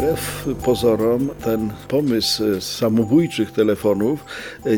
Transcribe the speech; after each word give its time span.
Wbrew 0.00 0.48
pozorom 0.64 1.28
ten 1.44 1.70
pomysł 1.88 2.42
samobójczych 2.60 3.52
telefonów 3.52 4.24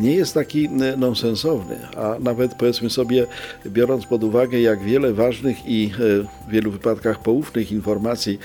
nie 0.01 0.15
jest 0.15 0.35
taki 0.35 0.69
nonsensowny, 0.97 1.77
a 1.97 2.17
nawet 2.21 2.55
powiedzmy 2.55 2.91
sobie, 2.91 3.27
biorąc 3.67 4.07
pod 4.07 4.25
uwagę, 4.25 4.61
jak 4.61 4.83
wiele 4.85 5.13
ważnych 5.13 5.57
i 5.67 5.91
w 5.99 6.51
wielu 6.51 6.71
wypadkach 6.71 7.23
poufnych 7.23 7.73
informacji 7.73 8.39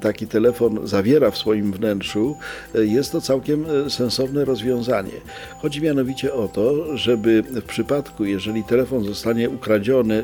taki 0.00 0.26
telefon 0.26 0.88
zawiera 0.88 1.30
w 1.30 1.38
swoim 1.38 1.72
wnętrzu, 1.72 2.36
jest 2.74 3.12
to 3.12 3.20
całkiem 3.20 3.66
sensowne 3.88 4.44
rozwiązanie. 4.44 5.20
Chodzi 5.62 5.82
mianowicie 5.82 6.34
o 6.34 6.48
to, 6.48 6.96
żeby 6.96 7.42
w 7.42 7.62
przypadku, 7.62 8.24
jeżeli 8.24 8.64
telefon 8.64 9.04
zostanie 9.04 9.50
ukradziony, 9.50 10.22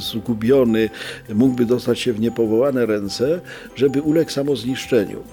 zgubiony, 0.00 0.90
mógłby 1.34 1.64
dostać 1.64 2.00
się 2.00 2.12
w 2.12 2.20
niepowołane 2.20 2.86
ręce, 2.86 3.40
żeby 3.76 4.02
uległ 4.02 4.30
samozniszczeniu. 4.30 5.15
you. 5.16 5.24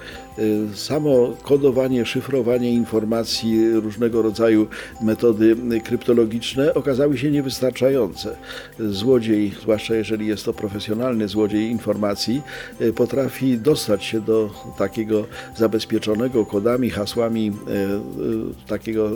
Samo 0.76 1.34
kodowanie, 1.44 2.05
szyfrowanie 2.05 2.74
informacji, 2.74 3.72
różnego 3.72 4.22
rodzaju 4.22 4.68
metody 5.02 5.55
kryptologiczne 5.84 6.74
okazały 6.74 7.18
się 7.18 7.32
niewystarczające. 7.32 8.36
Złodziej, 8.80 9.52
zwłaszcza 9.62 9.96
jeżeli 9.96 10.27
jest 10.27 10.46
to 10.46 10.54
profesjonalny 10.54 11.27
złodziej 11.27 11.70
informacji, 11.72 12.41
y, 12.82 12.94
potrafi 12.94 13.58
dostać 13.58 14.04
się 14.04 14.22
do 14.22 14.50
takiego 14.77 15.26
zabezpieczonego 15.58 16.46
kodami, 16.46 16.90
hasłami 16.90 17.48
y, 17.48 18.68
takiego 18.68 19.12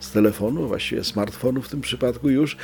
z 0.00 0.10
telefonu, 0.10 0.68
właściwie 0.68 1.04
smartfonu 1.04 1.62
w 1.62 1.68
tym 1.68 1.80
przypadku 1.80 2.30
już, 2.30 2.56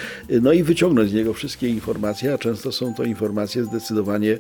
no 0.43 0.53
i 0.53 0.63
wyciągnąć 0.63 1.11
z 1.11 1.15
niego 1.15 1.35
wszystkie 1.35 1.69
informacje, 1.69 2.35
a 2.35 2.39
często 2.39 2.73
są 2.73 2.95
to 2.95 3.05
informacje 3.05 3.65
zdecydowanie 3.65 4.39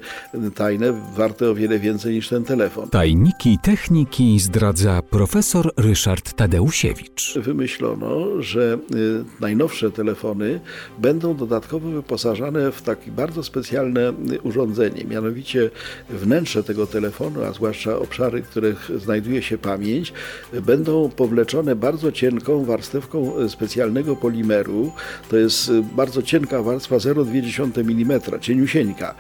tajne, 0.55 0.93
warte 1.17 1.51
o 1.51 1.55
wiele 1.55 1.79
więcej 1.79 2.15
niż 2.15 2.29
ten 2.29 2.45
telefon. 2.45 2.89
Tajniki 2.89 3.54
techniki 3.59 4.41
zdradza 4.41 5.03
profesor 5.03 5.73
Ryszard 5.77 6.33
Tadeusiewicz. 6.33 7.39
Wymyślono, 7.39 8.43
że 8.43 8.79
y, 8.95 9.25
najnowsze 9.41 9.91
telefony 9.91 10.61
będą 10.99 11.37
dodatkowo 11.37 11.89
wyposażane 11.89 12.73
w 12.73 12.83
takie 12.83 13.11
bardzo 13.11 13.43
specjalne 13.43 14.13
y, 14.33 14.41
urządzenie, 14.41 15.05
mianowicie 15.05 15.71
wnętrze 16.11 16.63
tego 16.63 16.87
telefonu, 16.87 17.43
a 17.43 17.53
zwłaszcza 17.53 17.99
obszary, 17.99 18.43
w 18.43 18.49
których 18.49 18.91
znajduje 18.97 19.43
się 19.43 19.59
pamięć, 19.59 20.13
będą 20.63 21.09
powleczone 21.09 21.77
bardzo 21.77 22.13
cienką 22.13 22.65
warstewką 22.65 23.41
y, 23.41 23.49
specjalnego 23.49 24.17
polimeru. 24.17 24.93
To 25.31 25.37
jest 25.37 25.73
bardzo 25.97 26.23
cienka 26.23 26.63
warstwa 26.63 26.97
0,2 26.97 27.81
mm, 27.81 28.21
cieniusieńka, 28.41 29.15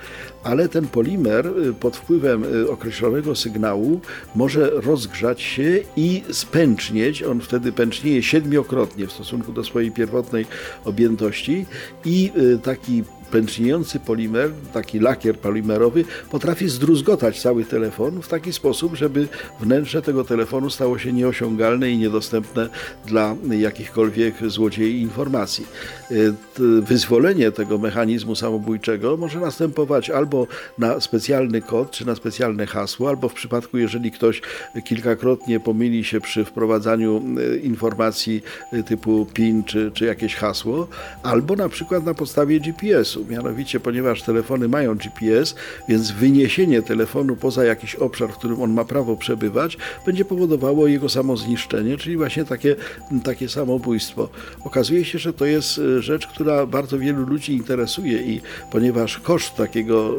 ale 0.45 0.69
ten 0.69 0.87
polimer 0.87 1.51
pod 1.81 1.97
wpływem 1.97 2.45
określonego 2.71 3.35
sygnału 3.35 4.01
może 4.35 4.71
rozgrzać 4.71 5.43
się 5.43 5.81
i 5.97 6.23
spęcznieć. 6.33 7.23
On 7.23 7.41
wtedy 7.41 7.73
pęcznieje 7.73 8.23
siedmiokrotnie 8.23 9.07
w 9.07 9.13
stosunku 9.13 9.53
do 9.53 9.65
swojej 9.65 9.91
pierwotnej 9.91 10.47
objętości 10.85 11.67
i 12.05 12.33
y, 12.37 12.59
taki 12.59 13.05
pęczniejący 13.35 14.01
polimer, 14.01 14.51
taki 14.73 14.99
lakier 14.99 15.39
polimerowy, 15.39 16.05
potrafi 16.31 16.69
zdruzgotać 16.69 17.41
cały 17.41 17.65
telefon 17.65 18.23
w 18.23 18.29
taki 18.29 18.53
sposób, 18.53 18.95
żeby 18.95 19.29
wnętrze 19.61 20.03
tego 20.03 20.25
telefonu 20.25 20.71
stało 20.71 20.99
się 20.99 21.13
nieosiągalne 21.13 21.91
i 21.91 21.99
niedostępne 21.99 22.69
dla 23.07 23.37
jakichkolwiek 23.51 24.35
złodziei 24.47 25.01
informacji. 25.01 25.67
Y, 26.11 26.35
wyzwolenie 26.81 27.53
tego 27.53 27.79
mechanizmu 27.79 28.35
samobójczego 28.35 29.17
może 29.17 29.41
następować 29.41 30.11
albo 30.11 30.47
na 30.79 31.01
specjalny 31.01 31.63
kod, 31.63 31.91
czy 31.91 32.07
na 32.07 32.15
specjalne 32.15 32.67
hasło, 32.67 33.09
albo 33.09 33.29
w 33.29 33.35
przypadku, 33.35 33.79
jeżeli 33.79 34.13
ktoś 34.13 34.43
kilkakrotnie 34.85 35.61
pomyli 35.61 36.05
się 36.05 36.21
przy 36.21 36.45
wprowadzaniu 36.45 37.23
y, 37.39 37.59
informacji 37.59 38.43
y, 38.73 38.83
typu 38.83 39.27
PIN, 39.35 39.65
czy, 39.65 39.91
czy 39.95 40.05
jakieś 40.05 40.35
hasło, 40.35 40.89
albo 41.23 41.57
na 41.57 41.69
przykład 41.69 42.05
na 42.05 42.15
podstawie 42.15 42.61
GPS-u. 42.61 43.24
Mianowicie, 43.29 43.81
ponieważ 43.81 44.23
telefony 44.23 44.69
mają 44.69 44.95
GPS, 44.95 45.55
więc 45.89 46.11
wyniesienie 46.11 46.83
telefonu 46.83 47.37
poza 47.37 47.65
jakiś 47.65 47.95
obszar, 47.95 48.29
w 48.33 48.37
którym 48.37 48.63
on 48.63 48.73
ma 48.73 48.85
prawo 48.85 49.17
przebywać, 49.17 49.79
będzie 50.07 50.25
powodowało 50.25 50.87
jego 50.87 51.09
samozniszczenie, 51.09 51.97
czyli 51.97 52.17
właśnie 52.17 52.45
takie, 52.45 52.77
takie 53.25 53.49
samobójstwo. 53.49 54.29
Okazuje 54.65 55.05
się, 55.05 55.19
że 55.19 55.33
to 55.33 55.45
jest 55.45 55.79
e, 55.79 56.03
rzecz, 56.03 56.27
która 56.27 56.67
bardzo 56.67 56.99
wielu 56.99 57.27
ludzi 57.27 57.53
interesuje 57.53 58.23
i 58.23 58.41
ponieważ 58.71 59.19
koszt 59.19 59.57
takiego 59.57 60.15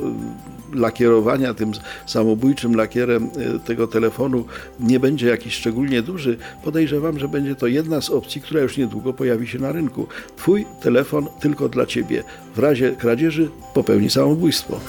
lakierowania 0.74 1.54
tym 1.54 1.72
samobójczym 2.06 2.76
lakierem 2.76 3.30
e, 3.56 3.60
tego 3.60 3.88
telefonu 3.88 4.46
nie 4.80 5.00
będzie 5.00 5.28
jakiś 5.28 5.54
szczególnie 5.54 6.02
duży, 6.02 6.38
podejrzewam, 6.64 7.20
że 7.20 7.28
będzie 7.28 7.56
to 7.56 7.68
jedna 7.68 8.02
z 8.02 8.10
opcji, 8.10 8.42
która 8.42 8.62
już 8.62 8.78
niedługo 8.78 9.14
pojawi 9.14 9.48
się 9.48 9.60
na 9.60 9.72
rynku. 9.72 10.08
Twój 10.38 10.66
telefon 10.82 11.28
tylko 11.40 11.70
dla 11.70 11.86
Ciebie. 11.86 12.24
W 12.56 12.60
razie 12.60 12.92
kradzieży 12.92 13.50
popełni 13.74 14.10
samobójstwo. 14.10 14.80